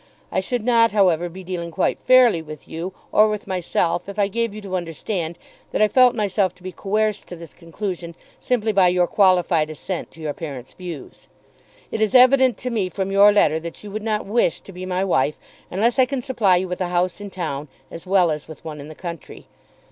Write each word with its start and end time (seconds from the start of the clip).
I 0.31 0.39
should 0.39 0.65
not, 0.65 0.93
however, 0.93 1.29
be 1.29 1.43
dealing 1.43 1.69
quite 1.69 1.99
fairly 1.99 2.41
with 2.41 2.67
you 2.67 2.91
or 3.11 3.27
with 3.29 3.45
myself 3.45 4.09
if 4.09 4.17
I 4.17 4.29
gave 4.29 4.51
you 4.51 4.59
to 4.61 4.75
understand 4.75 5.37
that 5.71 5.79
I 5.79 5.87
felt 5.87 6.15
myself 6.15 6.55
to 6.55 6.63
be 6.63 6.71
coerced 6.71 7.27
to 7.27 7.35
this 7.35 7.53
conclusion 7.53 8.15
simply 8.39 8.71
by 8.71 8.87
your 8.87 9.05
qualified 9.05 9.69
assent 9.69 10.09
to 10.13 10.19
your 10.21 10.33
parents' 10.33 10.73
views. 10.73 11.27
It 11.91 12.01
is 12.01 12.15
evident 12.15 12.57
to 12.57 12.71
me 12.71 12.89
from 12.89 13.11
your 13.11 13.31
letter 13.31 13.59
that 13.59 13.83
you 13.83 13.91
would 13.91 14.01
not 14.01 14.25
wish 14.25 14.59
to 14.61 14.71
be 14.71 14.87
my 14.87 15.03
wife 15.03 15.37
unless 15.69 15.99
I 15.99 16.07
can 16.07 16.23
supply 16.23 16.55
you 16.55 16.67
with 16.67 16.81
a 16.81 16.87
house 16.87 17.21
in 17.21 17.29
town 17.29 17.67
as 17.91 18.03
well 18.07 18.31
as 18.31 18.47
with 18.47 18.65
one 18.65 18.81
in 18.81 18.87
the 18.87 18.95
country. 18.95 19.45